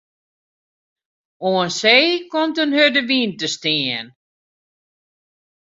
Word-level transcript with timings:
Oan 1.47 1.71
see 1.79 2.05
komt 2.31 2.61
in 2.63 2.75
hurde 2.77 3.01
wyn 3.09 3.31
te 3.39 3.47
stean. 3.55 4.07